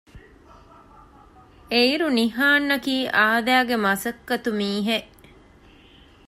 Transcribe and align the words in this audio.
އެއިރު 1.71 2.07
ނިހާންއަކީ 2.17 2.95
އާދައިގެ 3.17 3.75
މަސައްކަތު 3.85 4.49
މީހެއް 4.59 5.09